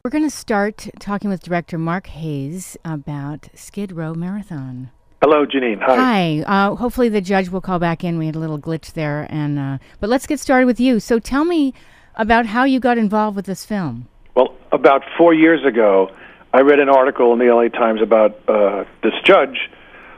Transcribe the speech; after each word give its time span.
We're 0.06 0.12
going 0.12 0.24
to 0.24 0.30
start 0.30 0.88
talking 1.00 1.32
with 1.32 1.42
director 1.42 1.80
Mark 1.80 2.06
Hayes 2.06 2.78
about 2.86 3.50
Skid 3.56 3.92
Row 3.92 4.14
Marathon. 4.14 4.92
Hello, 5.20 5.48
Janeane. 5.48 5.82
Hi. 5.82 6.44
Hi. 6.46 6.68
Uh, 6.68 6.76
hopefully, 6.76 7.10
the 7.10 7.22
judge 7.22 7.50
will 7.50 7.60
call 7.60 7.80
back 7.80 8.04
in. 8.04 8.20
We 8.20 8.28
had 8.28 8.36
a 8.36 8.40
little 8.40 8.60
glitch 8.60 8.94
there, 8.94 9.26
and 9.32 9.58
uh, 9.58 9.78
but 10.00 10.12
let's 10.12 10.28
get 10.28 10.40
started 10.40 10.68
with 10.68 10.80
you. 10.80 11.00
So, 11.00 11.18
tell 11.18 11.44
me 11.44 11.74
about 12.14 12.46
how 12.46 12.66
you 12.66 12.80
got 12.80 13.00
involved 13.00 13.36
with 13.36 13.48
this 13.48 13.66
film. 13.66 14.08
Well, 14.36 14.56
about 14.72 15.02
four 15.18 15.34
years 15.34 15.66
ago, 15.66 16.12
I 16.54 16.60
read 16.62 16.78
an 16.78 16.88
article 16.88 17.34
in 17.34 17.40
the 17.40 17.52
LA 17.52 17.70
Times 17.70 18.00
about 18.00 18.40
uh, 18.48 18.86
this 19.02 19.16
judge 19.24 19.58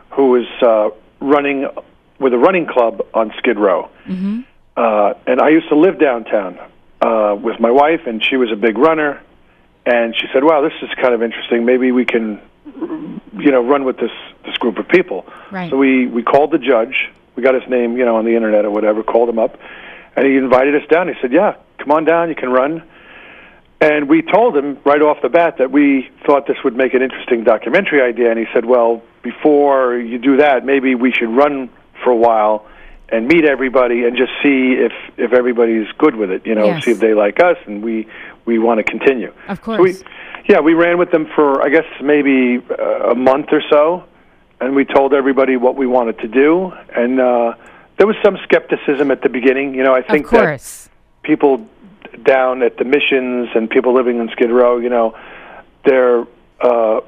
who 0.10 0.32
was 0.32 0.48
uh, 0.62 0.90
running 1.26 1.66
with 2.20 2.34
a 2.34 2.38
running 2.38 2.66
club 2.66 3.08
on 3.14 3.32
Skid 3.38 3.58
Row. 3.58 3.90
Mm-hmm. 4.06 4.42
Uh, 4.76 5.14
and 5.28 5.40
I 5.40 5.48
used 5.48 5.70
to 5.70 5.78
live 5.78 5.98
downtown 5.98 6.60
uh, 7.00 7.38
with 7.42 7.62
my 7.62 7.72
wife, 7.72 8.02
and 8.06 8.22
she 8.22 8.36
was 8.36 8.52
a 8.52 8.58
big 8.58 8.78
runner. 8.78 9.22
And 9.88 10.14
she 10.14 10.28
said, 10.34 10.44
"Wow, 10.44 10.60
this 10.62 10.74
is 10.82 10.90
kind 11.02 11.14
of 11.14 11.24
interesting. 11.24 11.64
Maybe 11.64 11.94
we 11.94 12.04
can, 12.04 12.42
you 13.40 13.52
know, 13.52 13.64
run 13.64 13.86
with 13.86 13.98
this 13.98 14.12
this 14.46 14.58
group 14.58 14.78
of 14.80 14.88
people." 14.90 15.26
Right. 15.50 15.70
So 15.70 15.78
we 15.78 16.08
we 16.08 16.24
called 16.24 16.52
the 16.52 16.58
judge. 16.58 17.10
We 17.38 17.44
got 17.44 17.56
his 17.56 17.68
name, 17.70 17.96
you 17.98 18.04
know, 18.04 18.18
on 18.18 18.26
the 18.26 18.36
internet 18.36 18.66
or 18.66 18.72
whatever. 18.72 19.02
Called 19.02 19.30
him 19.30 19.40
up, 19.40 19.58
and 20.18 20.28
he 20.28 20.36
invited 20.36 20.76
us 20.76 20.86
down. 20.90 21.08
He 21.08 21.14
said, 21.22 21.32
"Yeah, 21.32 21.56
come 21.78 21.92
on 21.92 22.04
down. 22.04 22.28
You 22.28 22.36
can 22.36 22.52
run." 22.52 22.84
And 23.80 24.10
we 24.10 24.24
told 24.24 24.58
him 24.58 24.78
right 24.84 25.02
off 25.02 25.22
the 25.22 25.30
bat 25.30 25.60
that 25.60 25.72
we 25.72 26.10
thought 26.26 26.48
this 26.48 26.58
would 26.66 26.76
make 26.76 26.94
an 26.94 27.02
interesting 27.02 27.46
documentary 27.46 28.02
idea. 28.02 28.30
And 28.30 28.38
he 28.38 28.48
said, 28.54 28.66
"Well, 28.66 29.04
before 29.22 29.96
you 29.96 30.18
do 30.18 30.36
that, 30.38 30.66
maybe 30.66 30.96
we 30.96 31.14
should 31.14 31.30
run 31.30 31.70
for 32.04 32.12
a 32.12 32.16
while 32.16 32.66
and 33.10 33.28
meet 33.28 33.46
everybody 33.46 34.06
and 34.06 34.18
just 34.18 34.32
see 34.44 34.74
if 34.74 34.92
if 35.18 35.34
everybody's 35.34 35.88
good 35.98 36.16
with 36.16 36.32
it. 36.32 36.46
You 36.46 36.56
know, 36.56 36.66
yes. 36.66 36.86
see 36.86 36.92
if 36.92 37.00
they 37.00 37.14
like 37.14 37.40
us 37.40 37.58
and 37.66 37.84
we 37.84 38.08
we 38.46 38.60
want 38.60 38.80
to 38.80 38.84
continue. 38.84 39.34
Of 39.48 39.62
course. 39.62 39.78
So 39.78 39.84
we, 39.84 39.96
yeah, 40.50 40.60
we 40.60 40.74
ran 40.74 40.98
with 40.98 41.12
them 41.12 41.28
for 41.36 41.62
I 41.62 41.70
guess 41.70 41.86
maybe 42.02 42.62
uh, 42.70 43.12
a 43.12 43.16
month 43.16 43.48
or 43.52 43.62
so, 43.70 44.06
and 44.60 44.76
we 44.76 44.86
told 44.86 45.14
everybody 45.14 45.58
what 45.58 45.76
we 45.76 45.88
wanted 45.88 46.20
to 46.20 46.28
do. 46.28 46.74
And 46.96 47.20
uh, 47.20 47.54
there 47.98 48.08
was 48.08 48.16
some 48.24 48.38
skepticism 48.44 49.12
at 49.12 49.22
the 49.22 49.30
beginning. 49.30 49.74
You 49.74 49.84
know, 49.84 49.94
I 49.94 50.02
think 50.02 50.26
of 50.26 50.32
course. 50.32 50.84
that 50.86 50.92
people 51.24 51.68
down 52.24 52.64
at 52.64 52.78
the 52.78 52.84
missions 52.84 53.50
and 53.56 53.70
people 53.70 53.94
living 53.94 54.20
in 54.20 54.30
Skid 54.30 54.52
Row, 54.52 54.78
you 54.80 54.90
know, 54.90 55.18
they're 55.86 56.26
uh, 56.60 57.02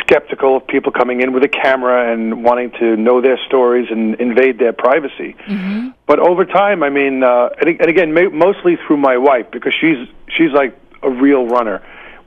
skeptical 0.00 0.56
of 0.56 0.66
people 0.66 0.92
coming 0.92 1.20
in 1.20 1.32
with 1.32 1.44
a 1.44 1.48
camera 1.48 2.12
and 2.12 2.42
wanting 2.42 2.72
to 2.72 2.96
know 2.96 3.20
their 3.20 3.38
stories 3.46 3.88
and 3.90 4.16
invade 4.16 4.58
their 4.58 4.72
privacy. 4.72 5.36
Mm-hmm. 5.46 5.90
But 6.06 6.18
over 6.18 6.44
time, 6.44 6.82
I 6.82 6.90
mean, 6.90 7.22
uh, 7.22 7.50
and, 7.60 7.68
and 7.68 7.88
again, 7.88 8.12
ma- 8.12 8.30
mostly 8.30 8.76
through 8.76 8.96
my 8.96 9.16
wife 9.16 9.50
because 9.52 9.74
she's 9.80 10.08
she's 10.36 10.50
like 10.52 10.76
a 11.02 11.10
real 11.10 11.46
runner 11.46 11.82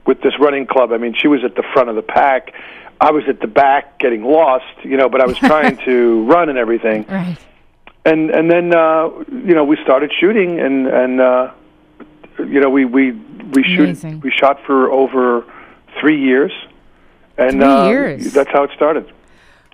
with 0.06 0.20
this 0.22 0.32
running 0.38 0.66
club. 0.66 0.92
I 0.92 0.98
mean, 0.98 1.14
she 1.14 1.28
was 1.28 1.44
at 1.44 1.54
the 1.54 1.64
front 1.72 1.88
of 1.88 1.96
the 1.96 2.02
pack. 2.02 2.54
I 3.00 3.10
was 3.10 3.24
at 3.28 3.40
the 3.40 3.46
back 3.46 3.98
getting 3.98 4.24
lost, 4.24 4.84
you 4.84 4.96
know, 4.96 5.08
but 5.08 5.20
I 5.20 5.26
was 5.26 5.36
trying 5.50 5.76
to 5.84 6.24
run 6.24 6.48
and 6.48 6.58
everything. 6.58 7.04
Right. 7.08 7.36
And 8.06 8.30
and 8.30 8.50
then 8.50 8.74
uh, 8.74 9.08
you 9.28 9.54
know 9.54 9.64
we 9.64 9.76
started 9.82 10.12
shooting 10.18 10.60
and 10.60 10.86
and 10.86 11.20
uh, 11.20 11.52
you 12.38 12.60
know 12.60 12.68
we 12.70 12.84
we 12.84 13.12
we 13.12 13.62
shoot 13.62 14.02
we 14.22 14.30
shot 14.30 14.60
for 14.66 14.90
over 14.90 15.44
three 16.00 16.20
years. 16.20 16.52
And 17.36 17.62
uh, 17.62 17.86
years. 17.88 18.32
that's 18.32 18.50
how 18.50 18.64
it 18.64 18.70
started. 18.74 19.10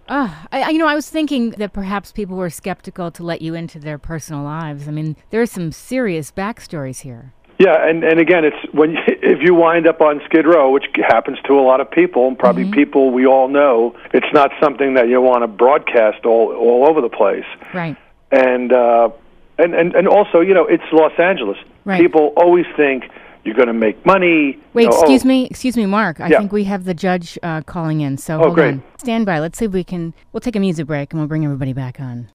Uh, 0.08 0.28
I, 0.50 0.70
you 0.70 0.78
know, 0.78 0.88
I 0.88 0.94
was 0.94 1.08
thinking 1.08 1.50
that 1.50 1.72
perhaps 1.72 2.10
people 2.10 2.36
were 2.36 2.50
skeptical 2.50 3.10
to 3.12 3.22
let 3.22 3.42
you 3.42 3.54
into 3.54 3.78
their 3.78 3.98
personal 3.98 4.42
lives. 4.42 4.88
I 4.88 4.90
mean, 4.90 5.16
there 5.30 5.40
are 5.40 5.46
some 5.46 5.70
serious 5.70 6.32
backstories 6.32 7.00
here. 7.02 7.32
Yeah, 7.60 7.86
and 7.86 8.02
and 8.02 8.18
again, 8.18 8.44
it's 8.44 8.56
when 8.72 8.96
if 9.06 9.40
you 9.42 9.54
wind 9.54 9.86
up 9.86 10.00
on 10.00 10.20
Skid 10.24 10.46
Row, 10.46 10.70
which 10.70 10.86
happens 10.96 11.38
to 11.46 11.58
a 11.58 11.60
lot 11.60 11.80
of 11.80 11.90
people, 11.90 12.26
and 12.26 12.38
probably 12.38 12.64
Mm-hmm. 12.64 12.72
people 12.72 13.10
we 13.10 13.26
all 13.26 13.48
know, 13.48 13.94
it's 14.12 14.32
not 14.32 14.50
something 14.60 14.94
that 14.94 15.08
you 15.08 15.20
want 15.20 15.42
to 15.42 15.46
broadcast 15.46 16.24
all 16.24 16.54
all 16.54 16.88
over 16.88 17.00
the 17.00 17.10
place. 17.10 17.44
Right. 17.74 17.96
And 18.32 18.72
uh, 18.72 19.10
and 19.58 19.74
and 19.74 19.94
and 19.94 20.08
also, 20.08 20.40
you 20.40 20.54
know, 20.54 20.64
it's 20.64 20.82
Los 20.90 21.12
Angeles. 21.18 21.58
Right. 21.84 22.00
People 22.00 22.32
always 22.36 22.66
think 22.76 23.04
you're 23.44 23.54
going 23.54 23.68
to 23.68 23.72
make 23.72 24.04
money. 24.04 24.58
Wait, 24.74 24.82
you 24.84 24.88
know, 24.90 24.96
excuse 24.96 25.24
oh, 25.24 25.28
me, 25.28 25.46
excuse 25.46 25.76
me, 25.76 25.86
Mark. 25.86 26.20
I 26.20 26.28
Yeah. 26.28 26.38
think 26.38 26.52
we 26.52 26.64
have 26.64 26.84
the 26.84 26.94
judge 26.94 27.38
uh, 27.42 27.62
calling 27.62 28.00
in. 28.00 28.16
So 28.18 28.36
Oh, 28.36 28.44
hold 28.44 28.54
great. 28.54 28.74
on. 28.74 28.82
Stand 28.98 29.26
by. 29.26 29.38
Let's 29.38 29.58
see 29.58 29.64
if 29.66 29.72
we 29.72 29.84
can. 29.84 30.14
We'll 30.32 30.40
take 30.40 30.56
a 30.56 30.60
music 30.60 30.86
break 30.86 31.12
and 31.12 31.20
we'll 31.20 31.28
bring 31.28 31.44
everybody 31.44 31.72
back 31.72 32.00
on. 32.00 32.28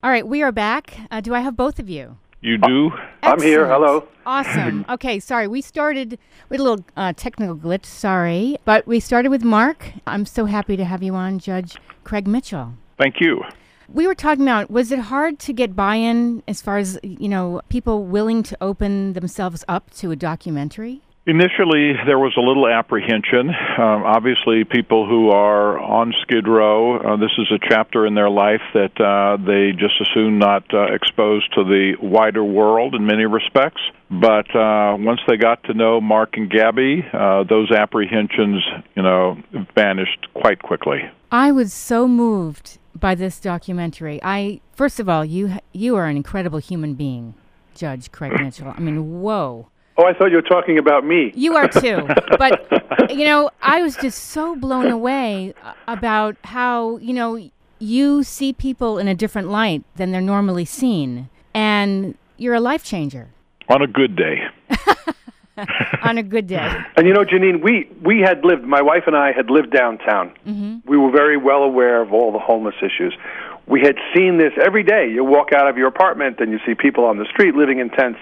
All 0.00 0.10
right, 0.10 0.26
we 0.26 0.42
are 0.42 0.52
back. 0.52 0.96
Uh, 1.10 1.20
do 1.20 1.34
I 1.34 1.40
have 1.40 1.56
both 1.56 1.78
of 1.80 1.88
you? 1.88 2.18
You 2.40 2.56
do? 2.56 2.92
I'm 3.24 3.42
here. 3.42 3.66
Hello. 3.66 4.06
Awesome. 4.24 4.84
Okay, 4.98 5.18
sorry. 5.18 5.48
We 5.48 5.60
started 5.60 6.18
with 6.48 6.60
a 6.60 6.62
little 6.62 6.84
uh, 6.96 7.12
technical 7.14 7.56
glitch. 7.56 7.84
Sorry. 7.84 8.56
But 8.64 8.86
we 8.86 9.00
started 9.00 9.30
with 9.30 9.42
Mark. 9.42 9.90
I'm 10.06 10.24
so 10.24 10.44
happy 10.44 10.76
to 10.76 10.84
have 10.84 11.02
you 11.02 11.14
on, 11.14 11.40
Judge 11.40 11.76
Craig 12.04 12.26
Mitchell. 12.28 12.74
Thank 12.96 13.20
you. 13.20 13.42
We 13.90 14.06
were 14.06 14.14
talking 14.14 14.42
about 14.42 14.70
was 14.70 14.92
it 14.92 14.98
hard 14.98 15.38
to 15.40 15.54
get 15.54 15.74
buy 15.74 15.94
in 15.94 16.42
as 16.46 16.60
far 16.60 16.76
as, 16.76 16.98
you 17.02 17.28
know, 17.28 17.62
people 17.70 18.04
willing 18.04 18.42
to 18.44 18.56
open 18.60 19.14
themselves 19.14 19.64
up 19.66 19.90
to 19.92 20.10
a 20.10 20.16
documentary? 20.16 21.00
Initially, 21.26 21.92
there 22.06 22.18
was 22.18 22.32
a 22.38 22.40
little 22.40 22.66
apprehension. 22.66 23.50
Um, 23.50 24.02
obviously, 24.04 24.64
people 24.64 25.06
who 25.06 25.28
are 25.28 25.78
on 25.78 26.14
Skid 26.22 26.48
Row, 26.48 26.96
uh, 26.96 27.16
this 27.16 27.32
is 27.36 27.52
a 27.52 27.58
chapter 27.68 28.06
in 28.06 28.14
their 28.14 28.30
life 28.30 28.62
that 28.72 28.98
uh, 28.98 29.36
they 29.44 29.72
just 29.72 29.94
assume 30.00 30.38
not 30.38 30.64
uh, 30.72 30.86
exposed 30.94 31.52
to 31.54 31.64
the 31.64 31.96
wider 32.00 32.42
world 32.42 32.94
in 32.94 33.04
many 33.04 33.26
respects. 33.26 33.80
But 34.10 34.54
uh, 34.56 34.96
once 34.98 35.20
they 35.28 35.36
got 35.36 35.62
to 35.64 35.74
know 35.74 36.00
Mark 36.00 36.38
and 36.38 36.50
Gabby, 36.50 37.04
uh, 37.12 37.44
those 37.44 37.70
apprehensions, 37.70 38.64
you 38.96 39.02
know, 39.02 39.36
vanished 39.74 40.28
quite 40.32 40.62
quickly. 40.62 41.00
I 41.30 41.52
was 41.52 41.74
so 41.74 42.08
moved 42.08 42.77
by 42.98 43.14
this 43.14 43.40
documentary. 43.40 44.20
I 44.22 44.60
first 44.72 45.00
of 45.00 45.08
all, 45.08 45.24
you 45.24 45.58
you 45.72 45.96
are 45.96 46.06
an 46.06 46.16
incredible 46.16 46.58
human 46.58 46.94
being, 46.94 47.34
Judge 47.74 48.10
Craig 48.12 48.32
Mitchell. 48.40 48.72
I 48.76 48.80
mean, 48.80 49.20
whoa. 49.20 49.68
Oh, 50.00 50.04
I 50.04 50.14
thought 50.14 50.30
you 50.30 50.36
were 50.36 50.42
talking 50.42 50.78
about 50.78 51.04
me. 51.04 51.32
You 51.34 51.56
are 51.56 51.66
too. 51.66 52.06
but, 52.38 53.10
you 53.10 53.24
know, 53.24 53.50
I 53.60 53.82
was 53.82 53.96
just 53.96 54.26
so 54.26 54.54
blown 54.54 54.86
away 54.86 55.54
uh, 55.64 55.72
about 55.88 56.36
how, 56.44 56.98
you 56.98 57.12
know, 57.12 57.50
you 57.80 58.22
see 58.22 58.52
people 58.52 58.98
in 58.98 59.08
a 59.08 59.14
different 59.14 59.48
light 59.48 59.82
than 59.96 60.12
they're 60.12 60.20
normally 60.20 60.64
seen. 60.64 61.28
And 61.52 62.16
you're 62.36 62.54
a 62.54 62.60
life 62.60 62.84
changer. 62.84 63.30
On 63.68 63.82
a 63.82 63.88
good 63.88 64.14
day. 64.14 64.44
on 66.02 66.18
a 66.18 66.22
good 66.22 66.46
day. 66.46 66.70
And 66.96 67.06
you 67.06 67.12
know, 67.12 67.24
Janeane, 67.24 67.62
we 67.62 67.90
we 68.02 68.20
had 68.20 68.44
lived. 68.44 68.64
My 68.64 68.82
wife 68.82 69.04
and 69.06 69.16
I 69.16 69.32
had 69.32 69.50
lived 69.50 69.70
downtown. 69.70 70.32
Mm-hmm. 70.46 70.88
We 70.88 70.96
were 70.96 71.10
very 71.10 71.36
well 71.36 71.62
aware 71.62 72.00
of 72.02 72.12
all 72.12 72.32
the 72.32 72.38
homeless 72.38 72.76
issues. 72.82 73.16
We 73.66 73.80
had 73.80 73.96
seen 74.14 74.38
this 74.38 74.52
every 74.62 74.82
day. 74.82 75.10
You 75.10 75.24
walk 75.24 75.52
out 75.52 75.68
of 75.68 75.76
your 75.76 75.88
apartment 75.88 76.40
and 76.40 76.50
you 76.50 76.58
see 76.66 76.74
people 76.74 77.04
on 77.04 77.18
the 77.18 77.26
street 77.26 77.54
living 77.54 77.80
in 77.80 77.90
tents. 77.90 78.18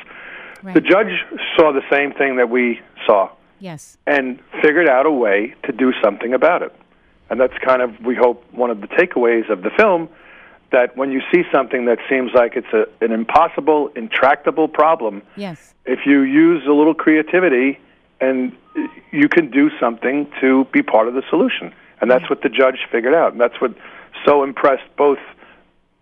Right. 0.63 0.75
The 0.75 0.81
judge 0.81 1.25
saw 1.57 1.73
the 1.73 1.83
same 1.91 2.13
thing 2.13 2.37
that 2.37 2.51
we 2.51 2.81
saw 3.07 3.31
yes. 3.61 3.97
and 4.07 4.41
figured 4.63 4.89
out 4.89 5.07
a 5.07 5.11
way 5.11 5.55
to 5.65 5.73
do 5.73 5.93
something 6.03 6.35
about 6.35 6.63
it. 6.63 6.75
And 7.31 7.41
that's 7.41 7.57
kind 7.65 7.83
of, 7.83 8.01
we 8.05 8.17
hope, 8.17 8.45
one 8.53 8.71
of 8.71 8.81
the 8.81 8.89
takeaways 8.89 9.51
of 9.51 9.63
the 9.63 9.71
film 9.77 10.09
that 10.73 10.97
when 10.97 11.13
you 11.13 11.21
see 11.33 11.43
something 11.53 11.85
that 11.87 11.99
seems 12.09 12.33
like 12.35 12.57
it's 12.57 12.73
a, 12.73 12.87
an 13.05 13.13
impossible, 13.13 13.89
intractable 13.95 14.69
problem, 14.69 15.23
Yes. 15.37 15.75
if 15.85 16.01
you 16.07 16.23
use 16.23 16.65
a 16.67 16.73
little 16.73 16.95
creativity 16.95 17.79
and 18.21 18.53
you 19.13 19.29
can 19.29 19.51
do 19.51 19.71
something 19.79 20.31
to 20.41 20.65
be 20.73 20.83
part 20.83 21.09
of 21.09 21.15
the 21.15 21.23
solution. 21.31 21.73
And 22.01 22.11
that's 22.11 22.29
what 22.29 22.43
the 22.43 22.49
judge 22.49 22.81
figured 22.91 23.15
out. 23.15 23.33
And 23.33 23.41
that's 23.41 23.61
what 23.61 23.75
so 24.25 24.43
impressed 24.43 24.85
both 24.97 25.19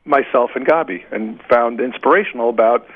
myself 0.04 0.50
and 0.54 0.66
Gabi 0.66 1.04
and 1.12 1.40
found 1.48 1.80
inspirational 1.80 2.50
about 2.50 2.86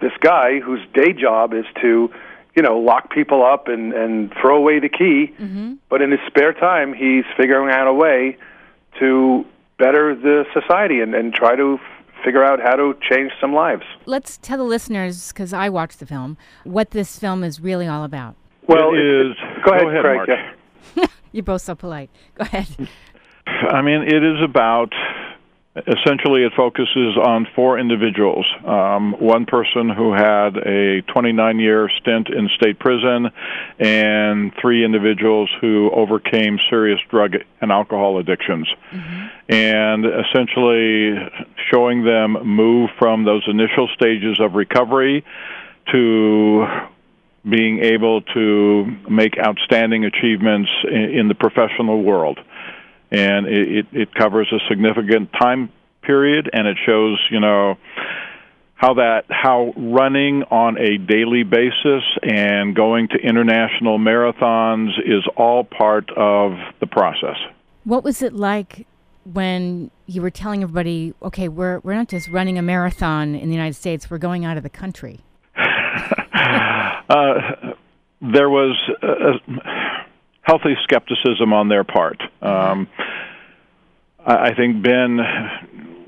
this 0.00 0.12
guy 0.20 0.60
whose 0.60 0.80
day 0.94 1.12
job 1.12 1.54
is 1.54 1.64
to, 1.80 2.10
you 2.54 2.62
know, 2.62 2.78
lock 2.78 3.10
people 3.10 3.44
up 3.44 3.68
and, 3.68 3.92
and 3.92 4.32
throw 4.40 4.56
away 4.56 4.78
the 4.78 4.88
key. 4.88 5.32
Mm-hmm. 5.38 5.74
But 5.88 6.02
in 6.02 6.10
his 6.10 6.20
spare 6.26 6.52
time, 6.52 6.92
he's 6.92 7.24
figuring 7.36 7.70
out 7.74 7.86
a 7.86 7.92
way 7.92 8.36
to 9.00 9.44
better 9.78 10.14
the 10.14 10.44
society 10.52 11.00
and, 11.00 11.14
and 11.14 11.32
try 11.34 11.54
to 11.56 11.78
f- 11.80 12.24
figure 12.24 12.42
out 12.44 12.60
how 12.60 12.74
to 12.76 12.94
change 13.10 13.32
some 13.40 13.52
lives. 13.54 13.82
Let's 14.06 14.38
tell 14.38 14.58
the 14.58 14.64
listeners, 14.64 15.28
because 15.32 15.52
I 15.52 15.68
watched 15.68 15.98
the 16.00 16.06
film, 16.06 16.36
what 16.64 16.90
this 16.90 17.18
film 17.18 17.44
is 17.44 17.60
really 17.60 17.86
all 17.86 18.04
about. 18.04 18.34
Well, 18.68 18.94
it 18.94 18.98
it- 19.00 19.26
is. 19.30 19.36
Go 19.64 19.72
ahead, 19.72 20.00
Craig. 20.02 20.16
Mark. 20.16 20.28
Yeah. 20.96 21.06
You're 21.32 21.42
both 21.44 21.62
so 21.62 21.74
polite. 21.74 22.10
Go 22.36 22.42
ahead. 22.42 22.66
I 23.46 23.80
mean, 23.82 24.02
it 24.02 24.24
is 24.24 24.42
about 24.42 24.92
essentially 25.86 26.42
it 26.42 26.52
focuses 26.56 27.16
on 27.22 27.46
four 27.54 27.78
individuals. 27.78 28.46
Um, 28.64 29.12
one 29.18 29.44
person 29.44 29.90
who 29.90 30.12
had 30.12 30.56
a 30.56 31.02
29 31.02 31.58
year 31.58 31.90
stint 32.00 32.28
in 32.28 32.48
state 32.56 32.78
prison, 32.78 33.30
and 33.78 34.52
three 34.60 34.84
individuals 34.84 35.50
who 35.60 35.90
overcame 35.90 36.58
serious 36.70 37.00
drug 37.10 37.34
and 37.60 37.70
alcohol 37.70 38.18
addictions. 38.18 38.66
And 39.48 40.04
essentially 40.06 41.14
showing 41.70 42.04
them 42.04 42.32
move 42.44 42.90
from 42.98 43.24
those 43.24 43.44
initial 43.46 43.88
stages 43.94 44.40
of 44.40 44.54
recovery 44.54 45.24
to 45.92 46.66
being 47.48 47.80
able 47.80 48.22
to 48.22 48.86
make 49.08 49.38
outstanding 49.38 50.04
achievements 50.04 50.70
in, 50.90 51.18
in 51.18 51.28
the 51.28 51.34
professional 51.34 52.02
world 52.02 52.40
and 53.10 53.46
it, 53.46 53.78
it, 53.78 53.86
it 53.92 54.14
covers 54.14 54.52
a 54.52 54.58
significant 54.68 55.32
time 55.32 55.72
period 56.02 56.48
and 56.52 56.66
it 56.66 56.76
shows 56.86 57.18
you 57.30 57.40
know 57.40 57.76
how 58.74 58.94
that 58.94 59.24
how 59.28 59.72
running 59.76 60.42
on 60.44 60.78
a 60.78 60.98
daily 60.98 61.42
basis 61.42 62.02
and 62.22 62.74
going 62.74 63.08
to 63.08 63.16
international 63.18 63.98
marathons 63.98 64.90
is 65.04 65.24
all 65.36 65.64
part 65.64 66.10
of 66.16 66.52
the 66.80 66.86
process 66.86 67.36
What 67.84 68.04
was 68.04 68.22
it 68.22 68.32
like 68.32 68.86
when 69.32 69.90
you 70.06 70.22
were 70.22 70.30
telling 70.30 70.62
everybody, 70.62 71.12
okay, 71.22 71.48
we're, 71.48 71.80
we're 71.80 71.94
not 71.94 72.08
just 72.08 72.28
running 72.28 72.58
a 72.58 72.62
marathon 72.62 73.34
in 73.34 73.48
the 73.48 73.54
United 73.54 73.74
States, 73.74 74.10
we're 74.10 74.18
going 74.18 74.44
out 74.44 74.56
of 74.56 74.62
the 74.62 74.70
country? 74.70 75.20
uh, 75.56 77.34
there 78.20 78.48
was 78.48 78.76
a 79.02 79.32
healthy 80.46 80.76
skepticism 80.84 81.52
on 81.52 81.68
their 81.68 81.84
part. 81.84 82.22
Um, 82.40 82.88
I 84.24 84.50
I 84.50 84.54
think 84.54 84.82
Ben 84.82 85.18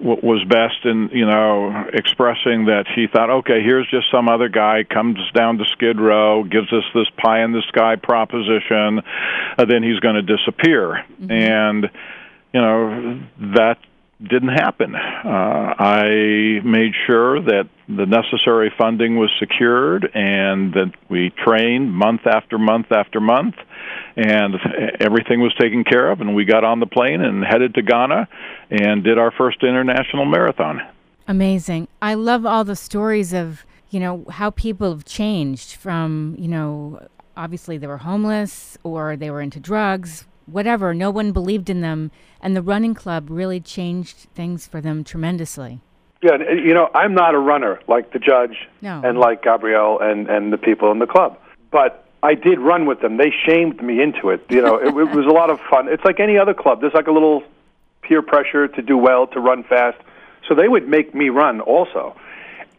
was 0.01 0.45
best 0.49 0.85
in 0.85 1.11
you 1.13 1.27
know 1.27 1.87
expressing 1.93 2.67
that 2.67 2.85
she 2.95 3.07
thought, 3.13 3.31
okay, 3.31 3.61
here's 3.63 3.89
just 3.91 4.07
some 4.13 4.29
other 4.29 4.49
guy 4.49 4.85
comes 4.85 5.19
down 5.35 5.59
to 5.59 5.65
Skid 5.73 6.01
Row, 6.01 6.45
gives 6.45 6.73
us 6.73 6.85
this 6.95 7.09
pie 7.17 7.43
in 7.43 7.53
the 7.53 7.63
sky 7.69 7.97
proposition, 7.97 9.03
uh, 9.59 9.65
then 9.65 9.83
he's 9.83 9.99
going 9.99 10.15
to 10.15 10.23
disappear, 10.23 11.05
and 11.29 11.91
you 12.55 12.61
know 12.61 13.21
that 13.57 13.79
didn't 14.21 14.49
happen. 14.49 14.95
Uh, 14.95 15.75
I 15.79 16.61
made 16.65 16.93
sure 17.07 17.41
that 17.41 17.69
the 17.89 18.05
necessary 18.05 18.73
funding 18.77 19.17
was 19.17 19.31
secured 19.39 20.11
and 20.13 20.75
that 20.75 20.93
we 21.09 21.31
trained 21.45 21.93
month 21.93 22.27
after 22.27 22.59
month 22.59 22.91
after 22.91 23.21
month, 23.21 23.55
and 24.17 24.55
everything 25.01 25.41
was 25.41 25.55
taken 25.59 25.85
care 25.85 26.11
of. 26.11 26.21
And 26.21 26.35
we 26.35 26.45
got 26.45 26.65
on 26.65 26.81
the 26.81 26.87
plane 26.87 27.21
and 27.21 27.45
headed 27.45 27.75
to 27.75 27.83
Ghana 27.83 28.29
and 28.71 29.05
did 29.05 29.19
our 29.19 29.31
first 29.31 29.63
international 29.63 30.25
marathon. 30.25 30.81
Amazing. 31.29 31.89
I 32.03 32.15
love 32.15 32.45
all 32.45 32.65
the 32.65 32.77
stories 32.77 33.33
of, 33.33 33.65
you 33.91 34.01
know, 34.01 34.25
how 34.31 34.51
people 34.51 34.91
have 34.91 35.05
changed 35.05 35.75
from, 35.75 36.35
you 36.39 36.49
know, 36.49 37.07
obviously 37.37 37.79
they 37.79 37.87
were 37.87 37.99
homeless 37.99 38.77
or 38.83 39.17
they 39.17 39.31
were 39.31 39.41
into 39.41 39.61
drugs, 39.61 40.27
whatever. 40.51 40.95
No 40.95 41.11
one 41.11 41.33
believed 41.33 41.71
in 41.71 41.81
them. 41.81 42.11
And 42.41 42.57
the 42.57 42.63
running 42.63 42.95
club 42.95 43.29
really 43.31 43.61
changed 43.61 44.17
things 44.35 44.67
for 44.67 44.81
them 44.81 45.05
tremendously. 45.05 45.81
Yeah, 46.23 46.37
you 46.53 46.75
know, 46.75 46.91
I'm 46.95 47.15
not 47.15 47.35
a 47.35 47.39
runner 47.39 47.81
like 47.87 48.13
the 48.13 48.19
judge 48.19 48.69
No. 48.81 49.01
and 49.05 49.19
like 49.19 49.43
Gabrielle 49.43 49.99
and, 50.01 50.29
and 50.29 50.53
the 50.53 50.59
people 50.59 50.91
in 50.91 50.99
the 50.99 51.07
club. 51.07 51.39
But 51.71 52.05
I 52.23 52.35
did 52.35 52.59
run 52.59 52.87
with 52.87 53.01
them. 53.01 53.17
They 53.19 53.33
shamed 53.47 53.81
me 53.83 54.03
into 54.03 54.31
it. 54.31 54.45
You 54.49 54.61
know, 54.63 54.77
it, 54.77 54.89
it 54.89 55.15
was 55.15 55.27
a 55.27 55.31
lot 55.31 55.51
of 55.51 55.61
fun. 55.71 55.87
It's 55.89 56.05
like 56.05 56.19
any 56.19 56.37
other 56.37 56.55
club. 56.55 56.81
There's 56.81 56.95
like 56.95 57.07
a 57.07 57.13
little 57.13 57.45
peer 58.03 58.23
pressure 58.23 58.67
to 58.67 58.83
do 58.83 58.97
well, 58.97 59.27
to 59.29 59.41
run 59.41 59.63
fast. 59.63 59.99
So 60.49 60.55
they 60.55 60.67
would 60.69 60.89
make 60.89 61.15
me 61.15 61.29
run 61.29 61.61
also. 61.61 62.17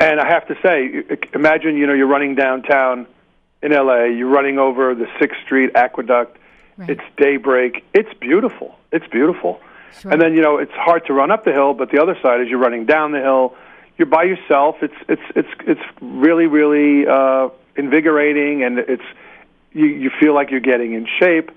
And 0.01 0.19
I 0.19 0.27
have 0.27 0.47
to 0.47 0.57
say, 0.61 1.03
imagine, 1.33 1.77
you 1.77 1.85
know, 1.87 1.93
you're 1.93 2.07
running 2.07 2.35
downtown 2.35 3.05
in 3.61 3.71
LA, 3.73 4.05
you're 4.05 4.29
running 4.29 4.57
over 4.57 4.95
the 4.95 5.05
6th 5.19 5.41
Street 5.45 5.71
Aqueduct. 5.75 6.37
Right. 6.79 6.91
It's 6.91 7.03
daybreak. 7.17 7.83
It's 7.93 8.13
beautiful. 8.21 8.79
It's 8.93 9.07
beautiful. 9.07 9.59
Sure. 9.99 10.13
And 10.13 10.21
then 10.21 10.33
you 10.33 10.41
know 10.41 10.57
it's 10.57 10.71
hard 10.71 11.05
to 11.07 11.13
run 11.13 11.29
up 11.29 11.43
the 11.43 11.51
hill, 11.51 11.73
but 11.73 11.91
the 11.91 12.01
other 12.01 12.17
side 12.21 12.39
is 12.39 12.47
you're 12.47 12.57
running 12.57 12.85
down 12.85 13.11
the 13.11 13.19
hill. 13.19 13.53
You're 13.97 14.05
by 14.05 14.23
yourself. 14.23 14.77
It's 14.81 14.95
it's 15.09 15.21
it's 15.35 15.49
it's 15.67 15.81
really 15.99 16.47
really 16.47 17.05
uh, 17.05 17.49
invigorating, 17.75 18.63
and 18.63 18.79
it's 18.79 19.03
you 19.73 19.87
you 19.87 20.09
feel 20.21 20.33
like 20.33 20.51
you're 20.51 20.61
getting 20.61 20.93
in 20.93 21.05
shape. 21.19 21.51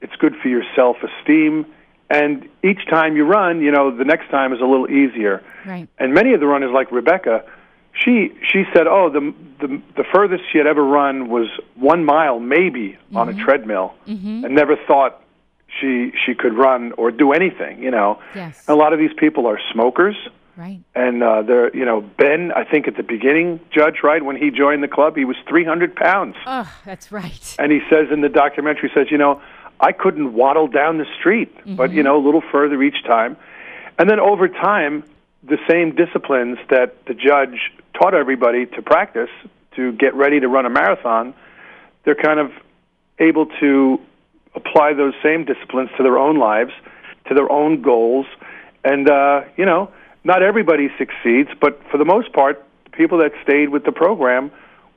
It's 0.00 0.14
good 0.16 0.36
for 0.36 0.46
your 0.46 0.62
self 0.76 0.98
esteem, 1.02 1.66
and 2.08 2.48
each 2.62 2.86
time 2.88 3.16
you 3.16 3.24
run, 3.24 3.60
you 3.60 3.72
know 3.72 3.90
the 3.90 4.04
next 4.04 4.30
time 4.30 4.52
is 4.52 4.60
a 4.60 4.66
little 4.66 4.88
easier. 4.88 5.42
Right. 5.66 5.88
And 5.98 6.14
many 6.14 6.32
of 6.32 6.38
the 6.38 6.46
runners, 6.46 6.70
like 6.72 6.92
Rebecca, 6.92 7.44
she 7.94 8.32
she 8.50 8.64
said, 8.72 8.86
oh, 8.86 9.10
the 9.10 9.34
the 9.60 9.82
the 9.96 10.04
furthest 10.12 10.44
she 10.50 10.58
had 10.58 10.66
ever 10.66 10.84
run 10.84 11.28
was 11.28 11.48
one 11.74 12.04
mile, 12.04 12.38
maybe 12.40 12.98
on 13.14 13.28
a 13.28 13.32
mm-hmm. 13.32 13.44
treadmill, 13.44 13.94
mm-hmm. 14.06 14.44
and 14.44 14.54
never 14.54 14.76
thought 14.76 15.22
she 15.80 16.12
she 16.24 16.34
could 16.34 16.54
run 16.54 16.92
or 16.92 17.10
do 17.10 17.32
anything. 17.32 17.82
You 17.82 17.90
know, 17.90 18.18
Yes. 18.34 18.64
a 18.68 18.74
lot 18.74 18.92
of 18.92 18.98
these 18.98 19.12
people 19.16 19.46
are 19.46 19.58
smokers, 19.72 20.16
Right. 20.56 20.80
and 20.94 21.22
uh, 21.22 21.42
they're 21.42 21.74
you 21.76 21.84
know 21.84 22.00
Ben. 22.00 22.52
I 22.52 22.64
think 22.64 22.88
at 22.88 22.96
the 22.96 23.02
beginning, 23.02 23.60
Judge, 23.70 24.02
right 24.02 24.24
when 24.24 24.36
he 24.36 24.50
joined 24.50 24.82
the 24.82 24.88
club, 24.88 25.16
he 25.16 25.24
was 25.24 25.36
three 25.48 25.64
hundred 25.64 25.94
pounds, 25.96 26.36
Oh, 26.46 26.72
that's 26.84 27.10
right. 27.12 27.56
and 27.58 27.70
he 27.72 27.80
says 27.90 28.08
in 28.10 28.20
the 28.20 28.28
documentary, 28.28 28.90
says, 28.94 29.10
you 29.10 29.18
know, 29.18 29.42
I 29.80 29.92
couldn't 29.92 30.32
waddle 30.34 30.68
down 30.68 30.98
the 30.98 31.06
street, 31.18 31.54
but 31.76 31.88
mm-hmm. 31.88 31.96
you 31.96 32.02
know, 32.02 32.16
a 32.16 32.22
little 32.24 32.42
further 32.52 32.82
each 32.82 33.02
time, 33.04 33.36
and 33.98 34.08
then 34.08 34.20
over 34.20 34.48
time, 34.48 35.04
the 35.42 35.58
same 35.68 35.94
disciplines 35.94 36.58
that 36.68 37.06
the 37.06 37.14
judge 37.14 37.72
taught 37.94 38.14
everybody 38.14 38.66
to 38.66 38.82
practice 38.82 39.30
to 39.76 39.92
get 39.92 40.14
ready 40.14 40.40
to 40.40 40.48
run 40.48 40.66
a 40.66 40.70
marathon, 40.70 41.34
they're 42.04 42.14
kind 42.14 42.40
of 42.40 42.50
able 43.18 43.46
to 43.60 44.00
apply 44.54 44.92
those 44.94 45.14
same 45.22 45.44
disciplines 45.44 45.90
to 45.96 46.02
their 46.02 46.18
own 46.18 46.38
lives, 46.38 46.72
to 47.28 47.34
their 47.34 47.50
own 47.50 47.82
goals, 47.82 48.26
and 48.84 49.08
uh, 49.08 49.42
you 49.56 49.64
know, 49.64 49.90
not 50.24 50.42
everybody 50.42 50.88
succeeds, 50.98 51.50
but 51.60 51.80
for 51.90 51.98
the 51.98 52.04
most 52.04 52.32
part, 52.32 52.62
the 52.84 52.90
people 52.90 53.18
that 53.18 53.32
stayed 53.42 53.68
with 53.68 53.84
the 53.84 53.92
program 53.92 54.50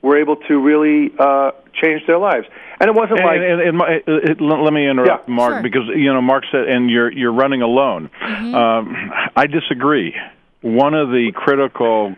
were 0.03 0.17
able 0.21 0.35
to 0.35 0.59
really 0.59 1.11
uh, 1.17 1.51
change 1.81 2.05
their 2.05 2.19
lives. 2.19 2.45
And 2.79 2.89
it 2.89 2.95
wasn't 2.95 3.19
And, 3.21 3.25
like 3.27 3.39
and, 3.39 3.61
and 3.61 3.77
my, 3.77 3.95
uh, 4.07 4.31
it, 4.31 4.41
let 4.41 4.59
let 4.59 4.73
me 4.73 4.87
interrupt, 4.87 5.27
Yeah. 5.27 5.33
Mark, 5.35 5.53
Sure. 5.53 5.63
because 5.63 5.87
you 5.95 6.13
know 6.13 6.21
Mark 6.21 6.43
said, 6.51 6.67
and 6.67 6.89
you're 6.91 7.11
you're 7.11 7.33
running 7.33 7.61
alone. 7.63 8.09
Um, 8.21 9.11
I 9.35 9.47
disagree. 9.47 10.13
One 10.61 10.93
of 10.93 11.09
the 11.09 11.31
critical 11.33 12.15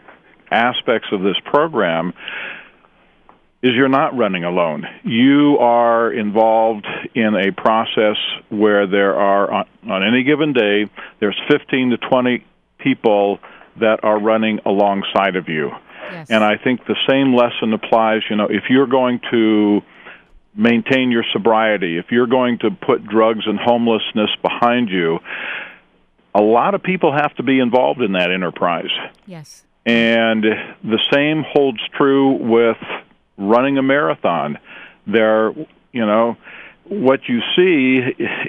aspects 0.51 1.07
of 1.11 1.21
this 1.21 1.37
program 1.45 2.13
is 3.63 3.71
you're 3.73 3.89
not 3.89 4.15
running 4.15 4.43
alone. 4.43 4.85
You 5.03 5.57
are 5.59 6.11
involved 6.11 6.85
in 7.15 7.33
a 7.35 7.51
process 7.51 8.17
where 8.49 8.85
there 8.85 9.15
are 9.15 9.51
on, 9.51 9.65
on 9.89 10.03
any 10.03 10.23
given 10.23 10.53
day 10.53 10.85
there's 11.19 11.39
15 11.49 11.91
to 11.91 11.97
20 11.97 12.45
people 12.77 13.39
that 13.79 14.03
are 14.03 14.19
running 14.19 14.59
alongside 14.65 15.35
of 15.35 15.49
you. 15.49 15.71
Yes. 16.11 16.29
And 16.29 16.43
I 16.43 16.57
think 16.57 16.85
the 16.85 16.95
same 17.09 17.35
lesson 17.35 17.73
applies. 17.73 18.21
You 18.29 18.35
know, 18.35 18.47
if 18.49 18.63
you're 18.69 18.87
going 18.87 19.19
to 19.31 19.81
maintain 20.55 21.11
your 21.11 21.25
sobriety, 21.33 21.97
if 21.97 22.05
you're 22.11 22.27
going 22.27 22.59
to 22.59 22.71
put 22.71 23.05
drugs 23.05 23.45
and 23.45 23.59
homelessness 23.59 24.29
behind 24.41 24.89
you, 24.89 25.19
a 26.33 26.41
lot 26.41 26.75
of 26.75 26.83
people 26.83 27.13
have 27.13 27.33
to 27.35 27.43
be 27.43 27.59
involved 27.59 28.01
in 28.01 28.13
that 28.13 28.31
enterprise. 28.31 28.91
Yes. 29.25 29.63
And 29.85 30.43
the 30.83 30.99
same 31.11 31.43
holds 31.47 31.79
true 31.95 32.31
with 32.33 32.77
running 33.37 33.77
a 33.77 33.83
marathon. 33.83 34.57
There, 35.05 35.51
you 35.91 36.05
know, 36.05 36.37
what 36.85 37.21
you 37.27 37.41
see 37.55 37.99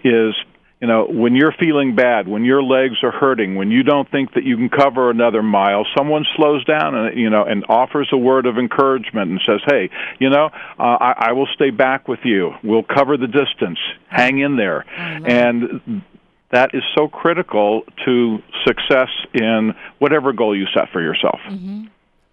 is 0.05 0.35
you 0.80 0.87
know, 0.87 1.06
when 1.09 1.35
you're 1.35 1.54
feeling 1.59 1.97
bad, 1.97 2.28
when 2.28 2.45
your 2.45 2.62
legs 2.62 2.97
are 3.02 3.11
hurting, 3.11 3.54
when 3.54 3.71
you 3.71 3.83
don't 3.83 4.11
think 4.11 4.35
that 4.35 4.45
you 4.45 4.56
can 4.56 4.68
cover 4.68 5.11
another 5.11 5.42
mile, 5.42 5.87
someone 5.97 6.26
slows 6.37 6.64
down 6.64 6.95
and 6.95 7.18
you 7.18 7.30
know 7.30 7.45
and 7.45 7.64
offers 7.68 8.09
a 8.12 8.16
word 8.16 8.45
of 8.45 8.59
encouragement 8.59 9.30
and 9.30 9.40
says, 9.47 9.61
"Hey, 9.66 9.88
you 10.18 10.28
know, 10.28 10.50
uh, 10.78 10.83
I, 10.83 11.28
I 11.28 11.33
will 11.33 11.49
stay 11.54 11.71
back 11.71 12.09
with 12.09 12.21
you. 12.25 12.52
We'll 12.62 12.83
cover 12.83 13.16
the 13.16 13.26
distance. 13.26 13.78
Hang 14.09 14.38
in 14.38 14.56
there." 14.56 14.85
And 14.99 16.02
that 16.50 16.75
is 16.75 16.83
so 16.95 17.09
critical 17.09 17.83
to 18.04 18.42
success 18.66 19.09
in 19.33 19.75
whatever 19.99 20.33
goal 20.33 20.54
you 20.56 20.66
set 20.75 20.90
for 20.92 21.00
yourself. 21.00 21.40
Mm-hmm. 21.49 21.87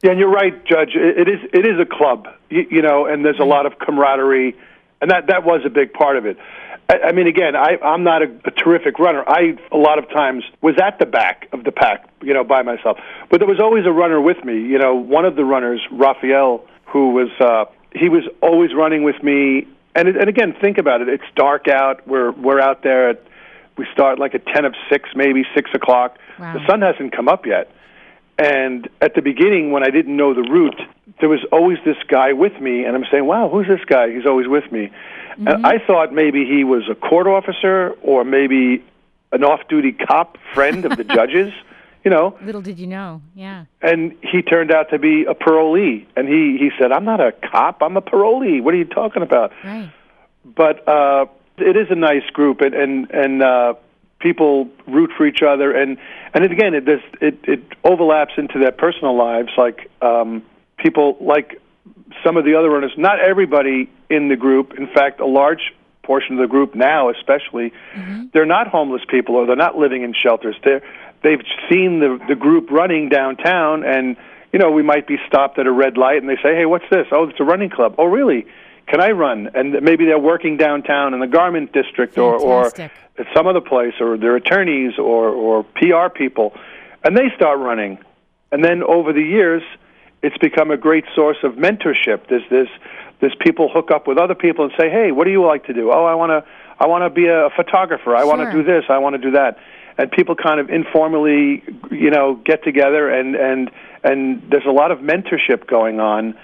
Yeah, 0.03 0.11
and 0.11 0.19
you're 0.19 0.29
right, 0.29 0.65
Judge. 0.65 0.95
It, 0.95 1.27
it 1.27 1.29
is 1.29 1.39
it 1.53 1.65
is 1.65 1.79
a 1.79 1.85
club, 1.85 2.27
you, 2.49 2.67
you 2.69 2.81
know, 2.81 3.05
and 3.05 3.23
there's 3.23 3.39
a 3.39 3.45
lot 3.45 3.65
of 3.65 3.79
camaraderie, 3.79 4.53
and 5.01 5.11
that 5.11 5.27
that 5.27 5.45
was 5.45 5.61
a 5.65 5.69
big 5.69 5.93
part 5.93 6.17
of 6.17 6.25
it. 6.25 6.37
I, 6.89 6.99
I 7.07 7.11
mean, 7.11 7.27
again, 7.27 7.55
I, 7.55 7.77
I'm 7.83 8.03
not 8.03 8.21
a, 8.21 8.25
a 8.45 8.51
terrific 8.51 8.99
runner. 8.99 9.23
I 9.27 9.57
a 9.71 9.77
lot 9.77 9.99
of 9.99 10.09
times 10.09 10.43
was 10.61 10.75
at 10.81 10.99
the 10.99 11.05
back 11.05 11.47
of 11.51 11.63
the 11.63 11.71
pack, 11.71 12.07
you 12.21 12.33
know, 12.33 12.43
by 12.43 12.61
myself. 12.61 12.97
But 13.29 13.39
there 13.39 13.47
was 13.47 13.59
always 13.59 13.85
a 13.85 13.91
runner 13.91 14.19
with 14.21 14.43
me. 14.43 14.61
You 14.61 14.79
know, 14.79 14.95
one 14.95 15.25
of 15.25 15.35
the 15.35 15.45
runners, 15.45 15.81
Raphael, 15.91 16.65
who 16.85 17.11
was 17.11 17.29
uh, 17.39 17.65
he 17.93 18.09
was 18.09 18.23
always 18.41 18.73
running 18.73 19.03
with 19.03 19.21
me. 19.23 19.67
And 19.95 20.07
it, 20.07 20.17
and 20.17 20.27
again, 20.27 20.55
think 20.59 20.77
about 20.77 21.01
it. 21.01 21.09
It's 21.09 21.23
dark 21.35 21.67
out. 21.67 22.07
We're 22.07 22.31
we're 22.31 22.59
out 22.59 22.83
there. 22.83 23.11
At, 23.11 23.23
we 23.77 23.87
start 23.91 24.19
like 24.19 24.35
at 24.35 24.45
ten 24.47 24.65
of 24.65 24.75
six, 24.89 25.09
maybe 25.15 25.45
six 25.55 25.71
o'clock. 25.73 26.17
Wow. 26.39 26.53
The 26.53 26.65
sun 26.67 26.81
hasn't 26.81 27.15
come 27.15 27.27
up 27.27 27.45
yet. 27.45 27.71
And 28.37 28.89
at 29.01 29.13
the 29.15 29.21
beginning, 29.21 29.71
when 29.71 29.83
I 29.83 29.89
didn't 29.89 30.15
know 30.17 30.33
the 30.33 30.41
route, 30.41 30.81
there 31.19 31.29
was 31.29 31.41
always 31.51 31.77
this 31.85 31.97
guy 32.07 32.33
with 32.33 32.59
me, 32.59 32.83
and 32.83 32.95
I'm 32.95 33.05
saying, 33.11 33.25
"Wow, 33.25 33.49
who's 33.49 33.67
this 33.67 33.83
guy? 33.85 34.11
He's 34.11 34.25
always 34.25 34.47
with 34.47 34.71
me." 34.71 34.91
And 35.37 35.65
I 35.65 35.79
thought 35.79 36.13
maybe 36.13 36.45
he 36.45 36.63
was 36.63 36.83
a 36.89 36.95
court 36.95 37.25
officer 37.27 37.95
or 38.01 38.23
maybe 38.23 38.83
an 39.31 39.43
off-duty 39.43 39.93
cop 39.93 40.37
friend 40.53 40.85
of 40.85 40.95
the 40.95 41.03
judges, 41.17 41.51
you 42.03 42.11
know. 42.11 42.37
Little 42.43 42.61
did 42.61 42.77
you 42.77 42.85
know. 42.85 43.21
Yeah. 43.35 43.65
And 43.81 44.15
he 44.21 44.41
turned 44.43 44.71
out 44.71 44.89
to 44.91 44.99
be 44.99 45.25
a 45.25 45.33
parolee, 45.33 46.05
and 46.15 46.27
he 46.27 46.57
he 46.57 46.71
said, 46.79 46.91
"I'm 46.91 47.05
not 47.05 47.19
a 47.19 47.31
cop. 47.31 47.81
I'm 47.81 47.97
a 47.97 48.01
parolee. 48.01 48.61
What 48.61 48.73
are 48.73 48.77
you 48.77 48.85
talking 48.85 49.21
about?" 49.21 49.51
Right. 49.63 49.91
but 50.43 50.87
uh, 50.87 51.25
it 51.57 51.75
is 51.77 51.87
a 51.91 51.95
nice 51.95 52.27
group, 52.31 52.61
and 52.61 52.73
and, 52.73 53.11
and 53.11 53.43
uh, 53.43 53.73
people 54.23 54.69
root 54.87 55.11
for 55.15 55.27
each 55.27 55.43
other, 55.43 55.71
and 55.71 55.97
and 56.33 56.43
it, 56.43 56.51
again, 56.51 56.73
it, 56.73 56.85
does, 56.85 57.01
it 57.21 57.37
it 57.43 57.61
overlaps 57.83 58.33
into 58.37 58.57
their 58.57 58.71
personal 58.71 59.15
lives. 59.15 59.49
Like 59.55 59.91
um, 60.01 60.41
people, 60.77 61.17
like 61.19 61.61
some 62.23 62.37
of 62.37 62.45
the 62.45 62.55
other 62.55 62.69
runners. 62.69 62.93
Not 62.97 63.19
everybody 63.19 63.91
in 64.09 64.29
the 64.29 64.35
group. 64.35 64.73
In 64.79 64.87
fact, 64.87 65.19
a 65.19 65.25
large 65.27 65.73
portion 66.01 66.33
of 66.33 66.39
the 66.39 66.47
group 66.47 66.73
now, 66.73 67.09
especially, 67.09 67.71
they're 68.33 68.45
not 68.45 68.67
homeless 68.67 69.03
people 69.07 69.35
or 69.35 69.45
they're 69.45 69.55
not 69.55 69.77
living 69.77 70.01
in 70.01 70.13
shelters. 70.13 70.55
They're 70.63 70.81
they've 71.21 71.43
seen 71.69 71.99
the 71.99 72.19
the 72.27 72.35
group 72.35 72.71
running 72.71 73.09
downtown, 73.09 73.83
and 73.83 74.15
you 74.51 74.59
know 74.59 74.71
we 74.71 74.83
might 74.83 75.05
be 75.05 75.17
stopped 75.27 75.59
at 75.59 75.67
a 75.67 75.71
red 75.71 75.97
light, 75.97 76.17
and 76.17 76.29
they 76.29 76.37
say, 76.37 76.55
"Hey, 76.55 76.65
what's 76.65 76.89
this? 76.89 77.07
Oh, 77.11 77.27
it's 77.29 77.39
a 77.39 77.43
running 77.43 77.69
club. 77.69 77.95
Oh, 77.97 78.05
really? 78.05 78.47
Can 78.87 79.01
I 79.01 79.11
run?" 79.11 79.51
And 79.53 79.81
maybe 79.81 80.05
they're 80.05 80.19
working 80.19 80.57
downtown 80.57 81.13
in 81.13 81.19
the 81.19 81.27
garment 81.27 81.71
district 81.73 82.17
or 82.17 82.35
or 82.35 82.67
at 83.17 83.27
some 83.35 83.47
other 83.47 83.61
place, 83.61 83.93
or 83.99 84.17
they're 84.17 84.35
attorneys 84.35 84.97
or 84.97 85.29
or 85.29 85.63
PR 85.63 86.09
people, 86.09 86.53
and 87.03 87.17
they 87.17 87.29
start 87.35 87.59
running, 87.59 87.99
and 88.51 88.63
then 88.63 88.83
over 88.83 89.13
the 89.13 89.23
years, 89.23 89.63
it's 90.21 90.37
become 90.37 90.71
a 90.71 90.77
great 90.77 91.05
source 91.15 91.37
of 91.43 91.53
mentorship. 91.53 92.27
There's 92.27 92.49
this 92.49 92.69
there's 93.19 93.35
people 93.39 93.69
hook 93.69 93.91
up 93.91 94.07
with 94.07 94.17
other 94.17 94.35
people 94.35 94.65
and 94.65 94.73
say, 94.77 94.89
"Hey, 94.89 95.11
what 95.11 95.25
do 95.25 95.31
you 95.31 95.45
like 95.45 95.65
to 95.67 95.73
do?" 95.73 95.91
"Oh, 95.91 96.05
I 96.05 96.15
want 96.15 96.31
to 96.31 96.43
I 96.79 96.87
want 96.87 97.03
to 97.03 97.09
be 97.09 97.27
a 97.27 97.49
photographer. 97.55 98.15
I 98.15 98.25
want 98.25 98.41
to 98.41 98.51
do 98.51 98.63
this. 98.63 98.85
I 98.89 98.97
want 98.97 99.13
to 99.13 99.21
do 99.21 99.31
that." 99.31 99.57
And 99.97 100.11
people 100.11 100.35
kind 100.35 100.59
of 100.59 100.69
informally, 100.69 101.63
you 101.91 102.09
know, 102.09 102.35
get 102.35 102.63
together 102.63 103.09
and 103.09 103.35
and 103.35 103.71
and 104.03 104.41
there's 104.49 104.65
a 104.65 104.71
lot 104.71 104.91
of 104.91 104.99
mentorship 104.99 105.67
going 105.67 105.99
on 105.99 106.35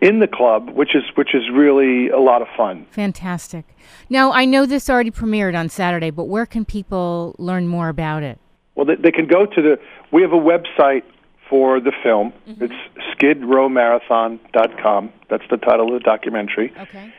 in 0.00 0.20
the 0.20 0.26
club, 0.26 0.70
which 0.70 0.94
is 0.94 1.02
which 1.14 1.34
is 1.34 1.42
really 1.52 2.08
a 2.08 2.18
lot 2.18 2.42
of 2.42 2.48
fun. 2.56 2.86
Fantastic. 2.90 3.64
Now, 4.08 4.32
I 4.32 4.44
know 4.44 4.66
this 4.66 4.88
already 4.88 5.10
premiered 5.10 5.58
on 5.58 5.68
Saturday, 5.68 6.10
but 6.10 6.24
where 6.24 6.46
can 6.46 6.64
people 6.64 7.34
learn 7.38 7.68
more 7.68 7.88
about 7.88 8.22
it? 8.22 8.38
Well, 8.74 8.86
they, 8.86 8.96
they 8.96 9.12
can 9.12 9.26
go 9.26 9.46
to 9.46 9.62
the. 9.62 9.78
We 10.10 10.22
have 10.22 10.32
a 10.32 10.36
website 10.36 11.04
for 11.48 11.80
the 11.80 11.92
film. 12.02 12.32
Mm-hmm. 12.48 12.64
It's 12.64 12.74
skidrowmarathon.com. 13.14 15.12
That's 15.28 15.44
the 15.50 15.56
title 15.58 15.94
of 15.94 16.02
the 16.02 16.04
documentary. 16.04 16.72
Okay. 16.78 17.12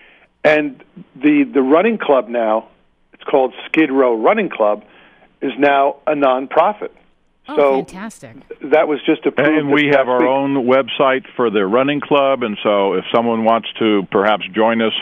And 0.43 0.83
the 1.15 1.43
the 1.43 1.61
running 1.61 1.97
club 1.97 2.27
now, 2.29 2.67
it's 3.13 3.23
called 3.23 3.53
Skid 3.67 3.91
Row 3.91 4.15
Running 4.15 4.49
Club, 4.49 4.83
is 5.41 5.53
now 5.57 5.97
a 6.07 6.13
nonprofit. 6.13 6.89
Oh, 7.47 7.55
so 7.55 7.75
fantastic. 7.85 8.35
that 8.71 8.87
was 8.87 8.99
just 9.05 9.25
approved. 9.25 9.49
And 9.59 9.71
we 9.71 9.87
have 9.91 10.07
our 10.09 10.19
week. 10.19 10.27
own 10.27 10.65
website 10.65 11.25
for 11.35 11.49
the 11.49 11.65
running 11.65 12.01
club, 12.01 12.41
and 12.43 12.57
so 12.63 12.93
if 12.93 13.05
someone 13.13 13.43
wants 13.43 13.67
to 13.79 14.01
perhaps 14.11 14.43
join 14.53 14.81
us 14.81 14.93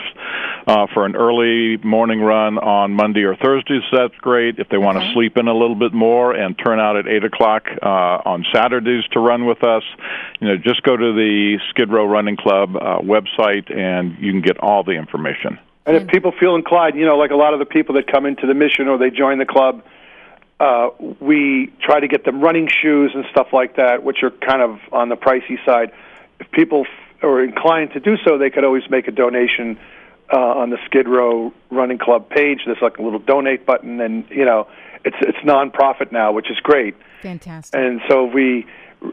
uh, 0.66 0.86
for 0.92 1.06
an 1.06 1.16
early 1.16 1.78
morning 1.82 2.20
run 2.20 2.58
on 2.58 2.92
Monday 2.92 3.22
or 3.22 3.34
Thursdays, 3.36 3.82
that's 3.92 4.14
great. 4.16 4.58
If 4.58 4.68
they 4.68 4.76
want 4.78 4.98
Okay. 4.98 5.06
to 5.08 5.12
sleep 5.14 5.36
in 5.38 5.48
a 5.48 5.54
little 5.54 5.74
bit 5.76 5.92
more 5.94 6.32
and 6.34 6.54
turn 6.58 6.78
out 6.80 6.96
at 6.96 7.06
eight 7.08 7.24
o'clock 7.24 7.64
uh, 7.82 7.86
on 8.24 8.44
Saturdays 8.52 9.04
to 9.12 9.20
run 9.20 9.46
with 9.46 9.64
us, 9.64 9.82
you 10.40 10.48
know, 10.48 10.56
just 10.56 10.82
go 10.82 10.96
to 10.96 11.12
the 11.14 11.58
Skid 11.70 11.90
Row 11.90 12.04
Running 12.06 12.36
Club 12.36 12.76
uh, 12.76 12.98
website, 13.00 13.74
and 13.74 14.16
you 14.20 14.30
can 14.32 14.42
get 14.42 14.58
all 14.58 14.84
the 14.84 14.92
information. 14.92 15.58
And 15.86 15.96
if 15.96 16.08
people 16.08 16.32
feel 16.40 16.54
inclined, 16.54 16.96
you 16.96 17.04
know, 17.04 17.16
like 17.18 17.30
a 17.30 17.36
lot 17.36 17.52
of 17.52 17.58
the 17.58 17.66
people 17.66 17.94
that 17.96 18.06
come 18.10 18.24
into 18.24 18.46
the 18.46 18.54
mission 18.54 18.88
or 18.88 18.96
they 18.96 19.10
join 19.10 19.38
the 19.38 19.44
club, 19.44 19.82
uh, 20.60 20.90
we 21.20 21.72
try 21.82 22.00
to 22.00 22.08
get 22.08 22.24
them 22.24 22.40
running 22.40 22.68
shoes 22.68 23.12
and 23.14 23.24
stuff 23.30 23.48
like 23.52 23.76
that, 23.76 24.04
which 24.04 24.22
are 24.22 24.30
kind 24.30 24.62
of 24.62 24.78
on 24.92 25.08
the 25.08 25.16
pricey 25.16 25.62
side. 25.64 25.92
If 26.38 26.50
people 26.52 26.86
f- 26.86 27.24
are 27.24 27.42
inclined 27.42 27.92
to 27.92 28.00
do 28.00 28.16
so, 28.24 28.38
they 28.38 28.50
could 28.50 28.64
always 28.64 28.88
make 28.88 29.08
a 29.08 29.12
donation 29.12 29.78
uh, 30.32 30.38
on 30.38 30.70
the 30.70 30.78
Skid 30.86 31.08
Row 31.08 31.52
Running 31.70 31.98
Club 31.98 32.28
page. 32.28 32.60
There's 32.66 32.80
like 32.80 32.98
a 32.98 33.02
little 33.02 33.18
donate 33.18 33.66
button, 33.66 34.00
and 34.00 34.28
you 34.30 34.44
know, 34.44 34.68
it's 35.04 35.16
it's 35.20 35.38
nonprofit 35.38 36.12
now, 36.12 36.32
which 36.32 36.50
is 36.50 36.58
great. 36.60 36.94
Fantastic. 37.22 37.78
And 37.78 38.00
so 38.08 38.28
if 38.28 38.34
we 38.34 38.66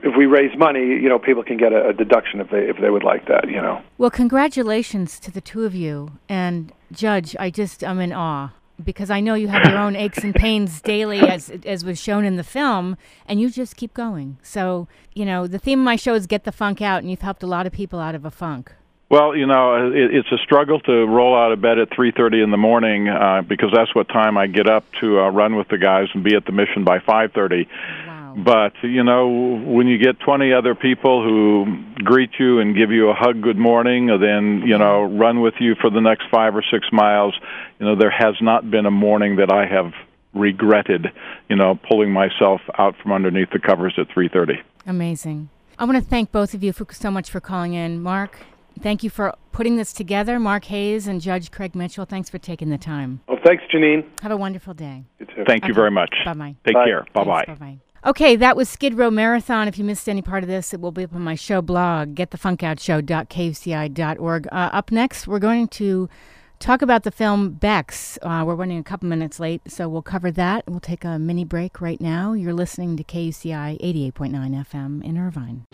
if 0.04 0.16
we 0.16 0.28
raise 0.28 0.56
money, 0.58 0.86
you 0.86 1.10
know, 1.10 1.20
people 1.20 1.44
can 1.44 1.58
get 1.58 1.74
a, 1.74 1.90
a 1.90 1.94
deduction 1.94 2.40
if 2.40 2.50
they 2.52 2.70
if 2.70 2.78
they 2.80 2.92
would 2.92 3.04
like 3.04 3.28
that. 3.28 3.50
You 3.50 3.62
know. 3.62 3.82
Well, 3.98 4.12
congratulations 4.12 5.20
to 5.22 5.32
the 5.32 5.42
two 5.42 5.66
of 5.66 5.74
you. 5.74 6.12
And 6.30 6.72
Judge, 6.92 7.36
I 7.40 7.50
just 7.50 7.84
I'm 7.84 8.00
in 8.00 8.14
awe 8.14 8.52
because 8.84 9.10
I 9.10 9.20
know 9.20 9.34
you 9.34 9.48
have 9.48 9.66
your 9.66 9.78
own 9.78 9.96
aches 9.96 10.24
and 10.24 10.34
pains 10.34 10.82
daily 10.82 11.20
as 11.36 11.52
as 11.66 11.86
was 11.86 12.00
shown 12.00 12.26
in 12.26 12.36
the 12.36 12.44
film 12.44 12.98
and 13.26 13.40
you 13.40 13.50
just 13.50 13.76
keep 13.76 13.94
going. 13.94 14.38
So, 14.44 14.88
you 15.14 15.26
know, 15.26 15.48
the 15.48 15.60
theme 15.60 15.80
of 15.80 15.86
my 15.86 15.96
show 15.96 16.14
is 16.14 16.28
get 16.28 16.44
the 16.44 16.52
funk 16.52 16.82
out 16.82 17.02
and 17.02 17.10
you've 17.10 17.22
helped 17.22 17.44
a 17.44 17.48
lot 17.48 17.66
of 17.66 17.74
people 17.74 18.00
out 18.00 18.16
of 18.16 18.26
a 18.26 18.32
funk. 18.32 18.74
Well, 19.12 19.36
you 19.36 19.46
know, 19.46 19.92
it, 19.92 20.16
it's 20.16 20.32
a 20.32 20.38
struggle 20.38 20.80
to 20.82 21.06
roll 21.06 21.36
out 21.36 21.52
of 21.52 21.60
bed 21.60 21.78
at 21.80 21.90
3:30 21.90 22.44
in 22.44 22.52
the 22.52 22.58
morning 22.58 23.10
uh, 23.10 23.42
because 23.42 23.70
that's 23.74 23.94
what 23.94 24.08
time 24.08 24.38
I 24.38 24.48
get 24.48 24.70
up 24.70 24.86
to 25.02 25.20
uh, 25.20 25.30
run 25.30 25.58
with 25.58 25.68
the 25.68 25.78
guys 25.78 26.08
and 26.14 26.24
be 26.24 26.34
at 26.34 26.46
the 26.46 26.54
mission 26.54 26.86
by 26.86 27.00
5:30. 27.00 27.68
Wow. 27.68 28.11
But 28.36 28.74
you 28.84 29.04
know, 29.04 29.28
when 29.66 29.88
you 29.88 29.98
get 29.98 30.20
20 30.20 30.54
other 30.54 30.76
people 30.76 31.24
who 31.24 31.66
greet 32.04 32.32
you 32.40 32.60
and 32.60 32.76
give 32.76 32.92
you 32.92 33.10
a 33.10 33.14
hug, 33.14 33.42
good 33.42 33.58
morning, 33.58 34.10
and 34.10 34.22
then 34.22 34.68
you 34.68 34.78
know 34.78 35.08
mm-hmm. 35.08 35.18
run 35.18 35.42
with 35.42 35.56
you 35.60 35.76
for 35.80 35.90
the 35.90 36.02
next 36.02 36.24
five 36.32 36.56
or 36.56 36.64
six 36.72 36.88
miles, 36.92 37.34
you 37.80 37.86
know, 37.86 37.96
there 37.96 38.12
has 38.12 38.36
not 38.42 38.70
been 38.70 38.86
a 38.86 38.92
morning 38.92 39.38
that 39.38 39.52
I 39.52 39.66
have 39.66 39.94
regretted, 40.34 41.08
you 41.50 41.56
know, 41.56 41.80
pulling 41.90 42.12
myself 42.12 42.62
out 42.78 42.96
from 43.02 43.12
underneath 43.12 43.50
the 43.52 43.60
covers 43.60 43.94
at 43.98 44.08
3:30. 44.10 44.62
Amazing. 44.86 45.50
I 45.78 45.86
want 45.86 45.98
to 45.98 46.08
thank 46.08 46.32
both 46.32 46.54
of 46.54 46.64
you 46.64 46.74
for 46.74 46.86
so 46.92 47.10
much 47.10 47.30
for 47.30 47.40
calling 47.40 47.74
in. 47.74 48.02
Mark, 48.02 48.38
thank 48.80 49.04
you 49.04 49.10
for 49.10 49.34
putting 49.52 49.78
this 49.78 49.94
together. 49.94 50.40
Mark 50.40 50.66
Hayes 50.66 51.08
and 51.08 51.20
Judge 51.22 51.52
Craig 51.52 51.76
Mitchell, 51.76 52.06
thanks 52.06 52.30
for 52.30 52.38
taking 52.38 52.70
the 52.70 52.78
time. 52.78 53.22
Well, 53.28 53.40
thanks, 53.44 53.64
Janeane. 53.74 54.06
Have 54.22 54.32
a 54.32 54.38
wonderful 54.38 54.74
day. 54.74 55.04
You 55.20 55.26
too. 55.26 55.44
Thank 55.48 55.68
you 55.68 55.74
very 55.74 55.92
much. 55.92 56.14
Bye-bye. 56.26 56.56
Take 56.66 56.76
Bye. 56.76 56.86
care. 56.86 57.06
Bye 57.14 57.24
bye. 57.24 57.46
Bye 57.48 57.56
bye. 57.56 57.80
Okay, 58.04 58.36
that 58.36 58.58
was 58.58 58.68
Skid 58.68 58.98
Row 58.98 59.12
Marathon. 59.12 59.68
If 59.68 59.78
you 59.78 59.84
missed 59.84 60.10
any 60.10 60.24
part 60.24 60.42
of 60.42 60.50
this, 60.50 60.74
it 60.74 60.82
will 60.82 60.92
be 60.92 61.04
up 61.04 61.14
on 61.14 61.22
my 61.22 61.36
show 61.36 61.62
blog, 61.62 62.16
getthefunkoutshow.kuci.org. 62.16 64.48
Uh, 64.52 64.70
up 64.74 64.92
next, 64.92 65.28
we're 65.28 65.38
going 65.38 65.68
to 65.68 66.10
talk 66.58 66.82
about 66.82 67.04
the 67.04 67.12
film 67.12 67.52
Bex. 67.52 68.18
Uh, 68.24 68.44
we're 68.46 68.56
running 68.56 68.80
a 68.80 68.84
couple 68.84 69.08
minutes 69.08 69.40
late, 69.40 69.62
so 69.68 69.88
we'll 69.88 70.02
cover 70.02 70.32
that. 70.32 70.64
We'll 70.68 70.80
take 70.80 71.04
a 71.04 71.20
mini 71.20 71.46
break 71.46 71.80
right 71.80 72.02
now. 72.02 72.34
You're 72.34 72.56
listening 72.56 72.98
to 72.98 73.04
KUCI 73.04 73.80
88.9 74.12 74.66
FM 74.66 75.04
in 75.04 75.20
Irvine. 75.20 75.68